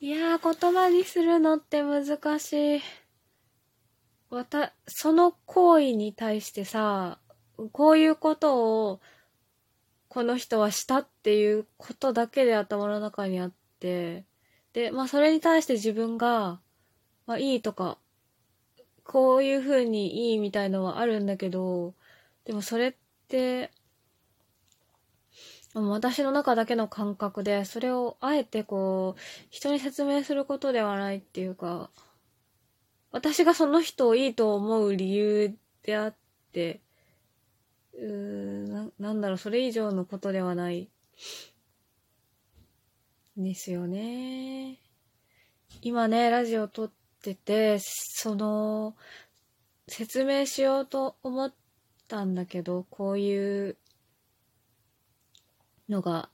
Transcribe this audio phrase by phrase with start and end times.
[0.00, 2.80] いやー、言葉にするのって難しい。
[4.30, 7.18] わた、その行為に対してさ、
[7.72, 9.00] こういうことを、
[10.08, 14.24] この人はしたっていうことだけで頭の中にあって、
[14.72, 16.60] で、まあそれに対して自分が、
[17.26, 17.98] まあいいとか、
[19.02, 21.94] こういう風にいいみたいのはあるんだけど、
[22.44, 22.94] でもそれっ
[23.26, 23.72] て、
[25.82, 29.20] 私の中だけの感覚で、それをあえてこう、
[29.50, 31.90] 人に説明することではないっていうか、
[33.10, 36.16] 私がその人をいいと思う理由であっ
[36.52, 36.80] て、
[37.94, 40.88] うーな、なんだろう、それ以上のことではない。
[43.36, 44.78] ですよね。
[45.82, 48.96] 今ね、ラジオ撮ってて、その、
[49.86, 51.54] 説明しようと思っ
[52.08, 53.76] たんだけど、こういう
[55.88, 56.30] のが、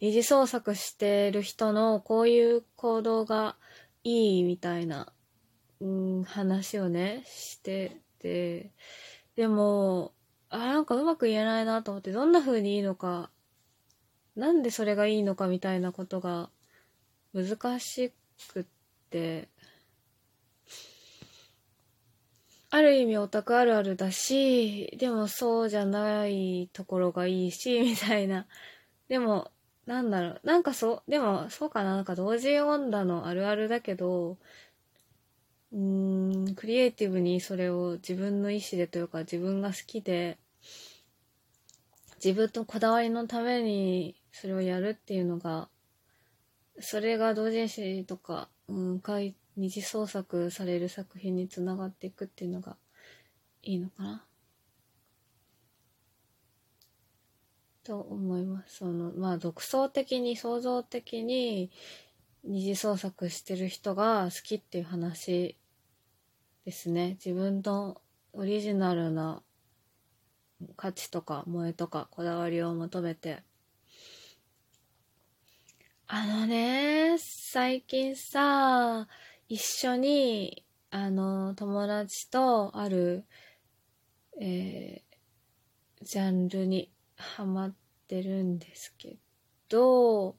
[0.00, 3.56] 二次創作してる人のこういう行動が
[4.04, 5.12] いいみたいな、
[5.80, 8.70] うん、話をね、してて、
[9.34, 10.12] でも、
[10.48, 13.30] あ、なんかうまく言えないなと思って、どんな風にいいのか、
[14.36, 16.50] なんでそれがいいのかみたいなことが
[17.34, 18.12] 難し
[18.48, 18.64] くっ
[19.10, 19.48] て、
[22.76, 28.46] ある意味オタクあるあるだし、でもそうじゃないところがいいし、 みたいな。
[29.08, 29.50] でも、
[29.86, 30.40] なんだろう。
[30.44, 31.96] なんかそう、でもそうかな。
[31.96, 34.36] なんか同時音だのあるあるだけど、
[35.72, 40.38] うーん、クリエイティブにそれを自分の意思でというか自分が好きで、
[42.22, 45.70] 自分とこだわりのためにそれをやるっていうのが、
[46.78, 49.00] それが同人誌とか、うん、
[49.56, 52.76] 二次創作される作品につながっていくっていうのが
[53.62, 54.24] いいのかな？
[57.82, 58.78] と思います。
[58.78, 61.70] その、まあ、独創的に、創造的に
[62.44, 65.56] 二次創作してる人が好きっていう話
[66.64, 67.10] ですね。
[67.24, 68.00] 自分の
[68.32, 69.42] オリジナルな
[70.76, 73.42] 価値とか萌えとかこだわりを求めて。
[76.08, 79.08] あのね、最近さ、
[79.48, 83.24] 一緒に、あの、友達とある、
[84.40, 87.74] えー、ジャンルにハマっ
[88.08, 89.16] てるんですけ
[89.68, 90.36] ど、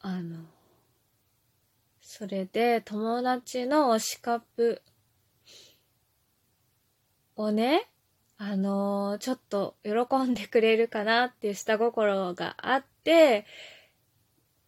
[0.00, 0.44] あの、
[2.00, 4.82] それで友達の推しカップ
[7.36, 7.88] をね、
[8.36, 13.46] あのー、ちょっと喜んでくれるかなっていう下心があって、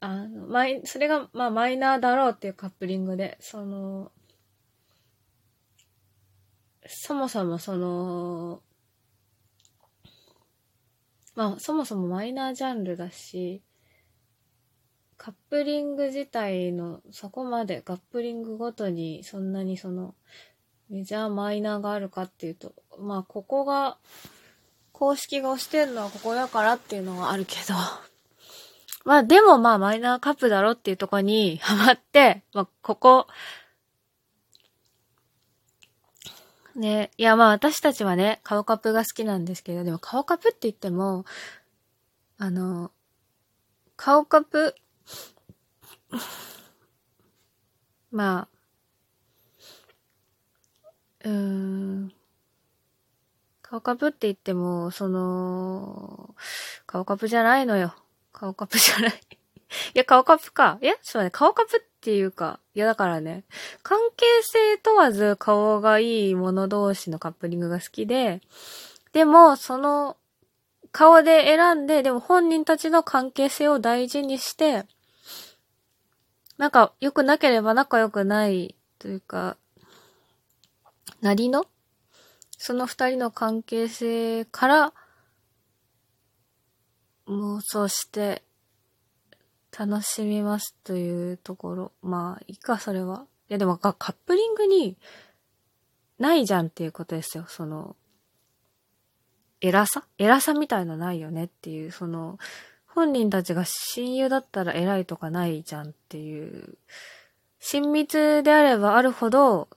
[0.05, 4.11] あの、マイ、それが、まあ、マイナーだろうっていうカップリングで、その、
[6.89, 8.61] そもそもその、
[11.37, 13.63] まあ、そもそもマイナージャンルだし、
[15.17, 20.17] カップリング自体のそこまでカップリングごとにそんなにその
[20.91, 23.99] メジャーマイナーがあるかっていうと、まあここが
[24.91, 27.75] 公式が押してるのはここだからっていうのはあるけど、
[29.05, 33.27] まあでもまあマイナーカップだろっていうとこに ハマって、まあここ、
[36.75, 41.25] ね、いやまあ私たちはね、顔カップが好きなんですけど、でも顔カップって言っても、
[42.39, 42.91] あの、
[43.97, 44.75] 顔カップ、
[48.11, 48.63] まあ、
[51.25, 51.31] うー
[52.07, 52.13] ん、
[53.63, 56.35] 顔カップって言っても、その、
[56.87, 57.95] 顔カップじゃないのよ。
[58.43, 59.13] 顔カップじゃない。
[59.95, 60.79] いや、顔カップか。
[60.83, 63.45] いや、そうね、顔カップっていうか、いやだからね、
[63.85, 68.41] 関係性問わず顔がいい者同士のカップリングが好きで、
[69.13, 70.17] でも、その、
[70.91, 74.87] 顔で選んで、でも本人たちの関係性を大事にして、
[76.59, 79.57] なんか良くなければ仲良くないというか、
[81.21, 81.65] なりの？
[82.59, 84.93] その二人の関係性から
[87.33, 88.43] 妄想して
[89.77, 91.93] 楽しみますというところ。
[92.03, 93.27] まあ、いいか、それは。
[93.49, 94.97] いや、でもカップリングに
[96.19, 97.45] ないじゃんっていうことですよ。
[97.49, 97.97] その、
[99.61, 100.05] 偉さ？
[100.19, 102.39] 偉さみたいなないよねっていう、その、
[102.87, 106.77] 本人たちが親友だったら偉いとかないじゃんっていう、
[107.59, 109.69] 親密であればあるほど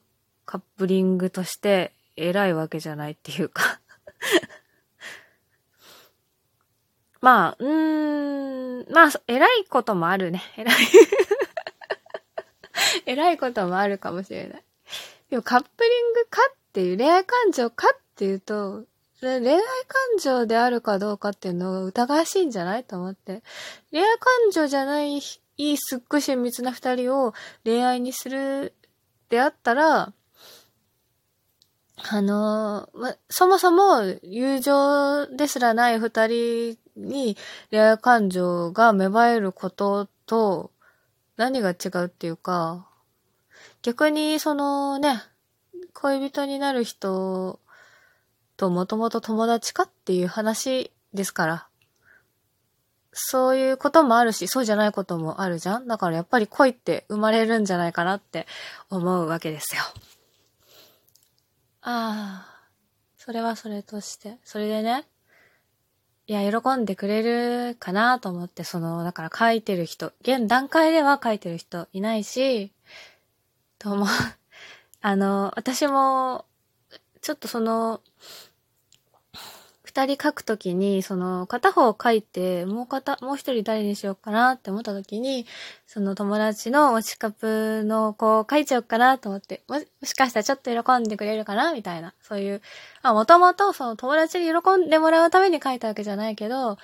[0.45, 3.79] カップリングとして偉いわけじゃないっていうか
[7.25, 10.44] まあ、うーん、まあ、偉いこともあるね。
[10.56, 10.75] 偉い
[13.07, 14.63] 偉いこともあるかもしれない。
[15.31, 18.83] でもカップリングかっていう、恋愛感情かっていうと、
[19.22, 19.63] 恋愛感
[20.22, 23.42] 情であるかどうかっていうのを疑わしいんじゃないと思って。
[23.92, 25.19] 恋愛感情じゃないい
[25.57, 27.33] いすっごい親密な二人を
[27.63, 28.75] 恋愛にする
[29.30, 30.13] であったら、
[31.98, 37.38] あのま、そもそも友情ですらない二人に
[37.71, 40.71] 恋愛感情が芽生えることと
[41.38, 42.88] 何が違うっていうか、
[43.81, 45.21] 逆にそのね、
[45.94, 47.59] 恋人になる人
[48.57, 51.68] ともともと友達かっていう話ですから。
[53.18, 58.45] そういうこともあるし、そうじゃないこともあるじゃんだからやっぱり恋って生まれるんじゃないかなって
[58.89, 59.81] 思うわけですよ。
[61.81, 62.68] ああ、
[63.15, 64.38] それはそれとして。
[64.44, 65.06] それでね、
[66.27, 72.72] いや、喜んでくれるかなと思って、その、だから書いてる人、現段階では書いてる人いないし、
[73.77, 74.07] と思う。
[75.01, 76.45] あの、私も、
[77.22, 78.01] ちょっとその、
[79.95, 85.45] 二人書くときに、その、片方書いて、もう片、もう一人誰にしようかなって思ったときに、
[85.88, 92.62] その友達の推しカプの子を書いちゃおうかなと思って、もしもしかしたらちょっと喜んでくれるかなみたいな、そういう、
[93.03, 96.77] あ、もともとその友達に喜んでもらうために書いたわけじゃないけど、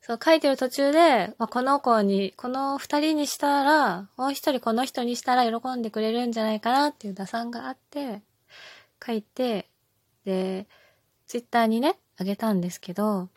[0.00, 8.22] そう書いてる途中で、まあ、この子に、この二人にしたら、もう一人この人にしたら喜んでくれるんじゃないかなっていう打算があって、
[9.06, 9.68] 書いて、
[10.24, 10.66] で、
[11.26, 13.28] ツイッターにね、あげたんですけど、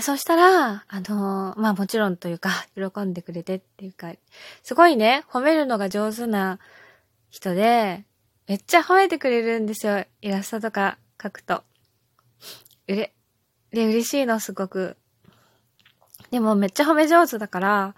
[0.00, 4.12] そしたら、あのまあもちろんというか、 喜んでくれてっていうか、
[4.62, 6.58] すごいね、褒めるのが上手な
[7.30, 8.04] 人で、
[8.48, 10.04] めっちゃ褒めてくれるんですよ。
[10.22, 11.62] イラストとか描くと。
[12.88, 13.14] うれ、
[13.70, 14.96] で、嬉しいの、すごく。
[16.30, 17.94] でもめっちゃ褒め上手だから、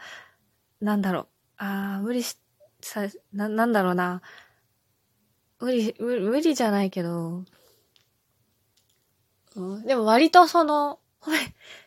[0.80, 1.28] なんだろう。
[1.58, 2.38] ああ、無理し、
[2.80, 4.22] さ、な、なんだろうな。
[5.58, 7.44] 無理、無理じゃないけど、
[9.84, 11.38] でも割とその、褒め、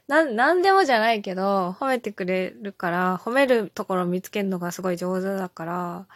[0.08, 6.08] なん、なんでもじゃないけど、褒めてくれるから、褒めるところを見つけるのがすごい上手だから、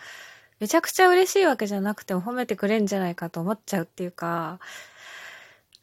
[0.60, 4.60] めちゃくちゃ嬉しいわけじゃなくても褒めてくれんじゃないかと思っちゃうっていうか、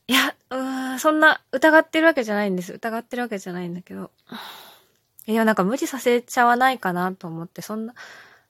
[0.08, 2.72] いや、うーん、そんな疑ってるわけじゃないんです。
[2.74, 4.10] 疑ってるわけじゃないんだけど。
[5.26, 7.94] いや、なんか無理させちゃわないかなと思って、そんな、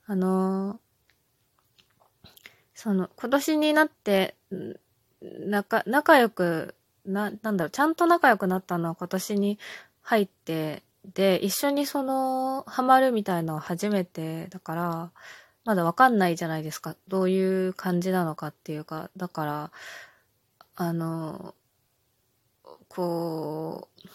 [0.06, 2.28] あのー、
[2.74, 4.34] その、今年になって、
[5.20, 9.58] 仲、仲良くな、なんだろう、ちゃんと仲良くなったのは今年に
[10.02, 10.82] 入って、
[11.14, 15.10] で、一緒にその、ハマるみたいのは初めてだから、
[15.64, 16.96] まだわかんないじゃないですか。
[17.08, 19.70] どういう感じなのかっていうか、だから、
[20.74, 21.54] あの、
[22.88, 24.08] こう、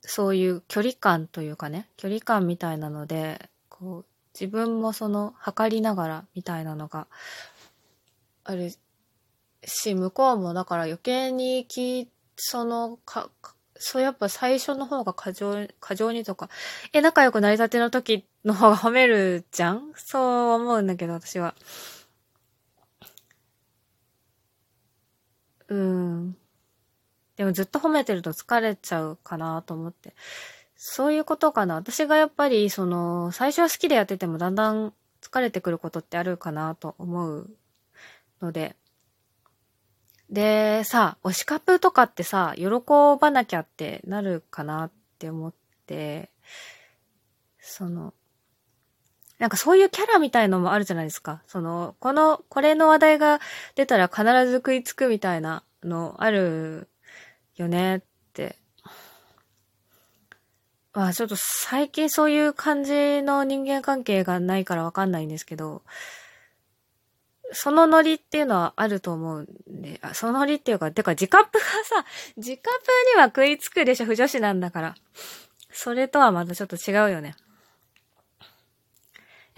[0.00, 7.06] そういう距離感というかね、距離感みたいなので、こう、自分もその、測りながらみたいなのが
[8.44, 8.72] ある
[9.66, 13.30] し、向こうもだから余計にき、その、か、
[13.76, 16.48] そうやっぱ最初の方が過剰、過剰にとか、
[16.92, 19.92] え、仲良くなりたての時の方が褒めるじゃん？
[19.96, 20.22] そう
[20.52, 21.54] 思うんだけど、私は。
[25.68, 26.36] うん。
[27.36, 30.14] でもずっと褒めてると疲れちゃうかなと思って。
[30.76, 31.76] そういうことかな。
[31.76, 37.50] 私がやっぱり、その、最初は好きでやっててもだんだん疲れてくることってあるかなと思う
[38.40, 38.76] ので。
[40.30, 42.66] で、さ、推しカップとかってさ、喜
[43.20, 45.54] ばなきゃってなるかなって思っ
[45.86, 46.30] て、
[47.60, 48.14] その、
[49.38, 51.42] なんかそういうキャラみたいのもあるじゃないですか。
[51.46, 53.40] その、この、これの話題が
[53.74, 56.88] 出たら必ず食いつくみたいなのある
[57.56, 58.00] よねっ
[58.32, 58.56] て。
[60.92, 65.82] まあちょっと最近そういう感じの人間関係がないからわかんないんですけど、
[67.52, 72.04] そのノリっていうのはあると思うんで、あそのノリっていうか、てか自カップがさ、
[72.36, 72.70] 自カップ
[73.16, 74.94] には食いつくでしょ、不女子なんだから。
[75.72, 77.34] それとはまたちょっと違うよね。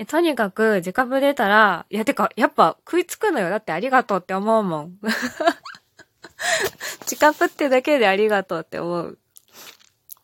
[0.09, 3.49] とにかく、自カップ出たら、いや、てか、やっぱ食いつくのよ。
[3.49, 4.99] だってありがとうって思うもん。
[7.01, 9.19] 自カップってだけでありがとうって思う。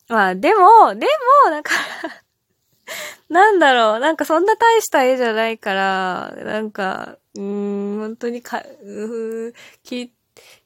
[0.09, 1.07] まあ、でも、で
[1.45, 1.73] も、なんか
[3.29, 10.13] なんだろう、なんかそんな大した絵じゃないから、なんか、うん、本当にか、うき、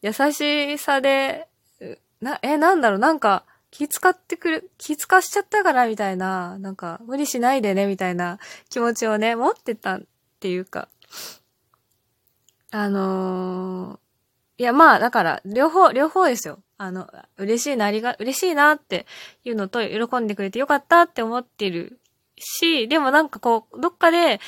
[0.02, 1.48] 優しさで、
[2.20, 8.38] な、え、なんだろう、なんか、気使ってくる、気使しちゃったからみたいな、なんか、無理しないでね、みたいな
[8.70, 10.02] 気持ちをね、持ってたっ
[10.40, 10.88] ていうか、
[12.70, 16.60] あのー、いや、まあ、だから、両方、両方ですよ。
[16.78, 19.06] あの、嬉しいな、ありが、嬉しいなって
[19.44, 22.00] いうのと、喜んでくれてよかったって思ってる
[22.38, 24.40] し、でもなんかこう、どっかで、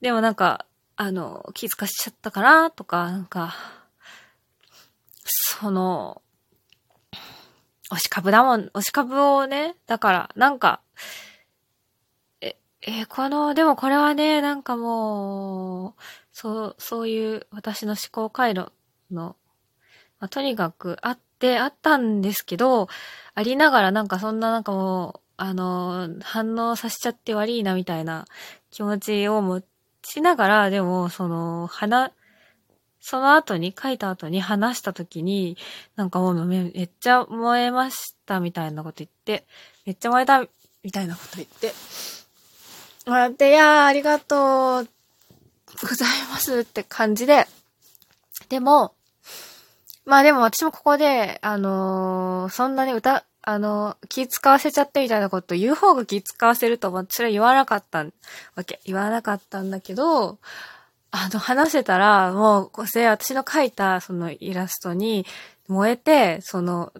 [0.00, 0.66] でもなんか、
[0.96, 3.54] あの、気づかしちゃったかなとか、なんか、
[5.24, 6.22] その、
[7.90, 10.80] 推し株だもん、推し株をね、だから、なんか、
[12.40, 15.94] え、え、この、でもこれはね、なんかもう、
[16.32, 18.72] そう、そういう私の思考回路
[19.10, 19.36] の、
[20.18, 22.88] まあ、とにかくあって、あったんですけど、
[23.34, 28.26] ありながらなんかそんななんかもう、あの、反応させちゃって悪いなみたいな
[28.70, 29.62] 気持ちを持
[30.02, 32.12] ちながら、でも、その、話、
[33.00, 35.56] その後に、書いた後に話した時に、
[35.94, 39.46] なんかもうめっちゃ燃えましたみたいなこと言って、
[39.84, 40.44] めっちゃ燃えた
[40.82, 41.72] みたいなこと言って、
[43.06, 44.88] もらって、いやーありがとう
[45.82, 47.46] ございますって感じで、
[48.48, 48.94] でも、
[50.04, 58.04] まあでも私もここで、あのー、そんなに歌、あの、気使わせちゃってみたいなこと言う方が気使わせると、まあ、それは言わなかった
[58.56, 58.80] わけ。
[58.84, 60.38] 言わなかったんだけど、
[61.12, 65.26] あの、話せたら、もう、これ私の描いた、そのイラストに
[65.68, 66.92] 燃えて、その、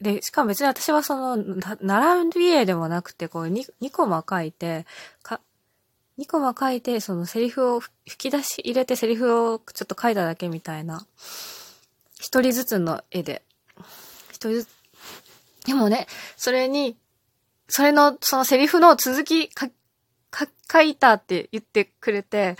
[0.00, 1.36] で、しかも別に私はその、
[1.80, 4.86] 並び絵でもなくて、こう2、2コマ書いて、
[5.24, 5.40] か、
[6.18, 11.04] 2コマ書いて、そのセリフを吹き出し入れてセリフをちょっと書いただけみたいな、
[12.20, 13.42] 一人ずつの絵で、
[14.30, 14.81] 一人ずつ、
[15.64, 16.96] でもね、それに、
[17.68, 19.68] それの、そのセリフの続きか、
[20.30, 22.56] か、書いたって言ってくれて、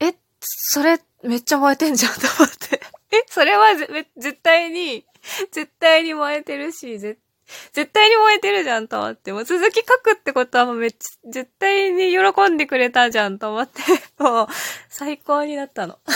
[0.00, 2.80] え、それめっちゃ燃えてんじゃんと思って。
[3.12, 3.74] え、それは
[4.16, 5.04] 絶対に、
[5.52, 7.20] 絶対に燃えてるし、絶
[7.72, 9.32] 絶対に燃えてるじゃんと思って。
[9.32, 12.18] もう続き書くってことはもうめっちゃ、絶対に喜
[12.50, 13.82] んでくれたじゃんと思って、
[14.22, 14.48] もう
[14.88, 15.98] 最高になったの。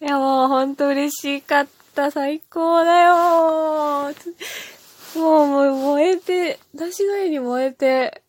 [0.00, 1.81] いやもうほんと嬉しかった。
[2.10, 4.12] 最高だよ。
[5.14, 8.22] もう、もう燃えて、私の絵に燃えて、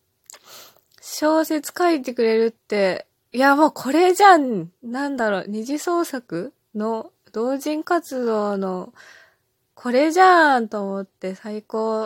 [1.00, 8.92] 小説書いてくれるって、いやもうこれじゃん、なんだろう、二次創作の同人活動の、
[9.74, 12.02] これじゃんと思って最高。